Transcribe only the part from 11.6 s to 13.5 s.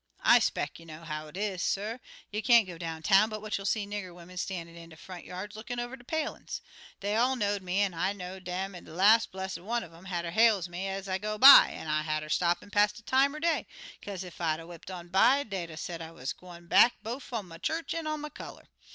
an' I hatter stop an' pass de time er